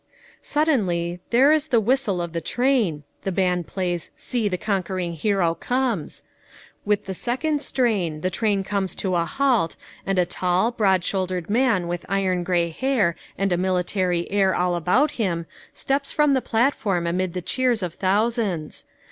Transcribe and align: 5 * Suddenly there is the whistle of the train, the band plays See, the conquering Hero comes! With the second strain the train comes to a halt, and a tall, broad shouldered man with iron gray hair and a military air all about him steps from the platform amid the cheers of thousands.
5 0.39 0.39
* 0.39 0.41
Suddenly 0.53 1.19
there 1.29 1.51
is 1.51 1.67
the 1.67 1.79
whistle 1.79 2.23
of 2.23 2.33
the 2.33 2.41
train, 2.41 3.03
the 3.21 3.31
band 3.31 3.67
plays 3.67 4.09
See, 4.15 4.47
the 4.49 4.57
conquering 4.57 5.13
Hero 5.13 5.53
comes! 5.53 6.23
With 6.85 7.05
the 7.05 7.13
second 7.13 7.61
strain 7.61 8.21
the 8.21 8.31
train 8.31 8.63
comes 8.63 8.95
to 8.95 9.15
a 9.15 9.25
halt, 9.27 9.75
and 10.03 10.17
a 10.17 10.25
tall, 10.25 10.71
broad 10.71 11.05
shouldered 11.05 11.51
man 11.51 11.87
with 11.87 12.03
iron 12.09 12.43
gray 12.43 12.71
hair 12.71 13.15
and 13.37 13.51
a 13.53 13.57
military 13.57 14.27
air 14.31 14.55
all 14.55 14.73
about 14.73 15.11
him 15.21 15.45
steps 15.71 16.11
from 16.11 16.33
the 16.33 16.41
platform 16.41 17.05
amid 17.05 17.33
the 17.33 17.41
cheers 17.43 17.83
of 17.83 17.93
thousands. 17.93 18.85